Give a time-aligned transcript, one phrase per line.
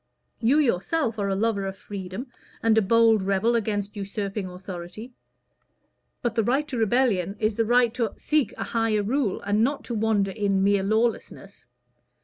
[0.39, 2.25] You yourself are a lover of freedom,
[2.63, 5.13] and a bold rebel against usurping authority.
[6.23, 9.83] But the right to rebellion is the right to seek a higher rule, and not
[9.83, 11.67] to wander in mere lawlessness.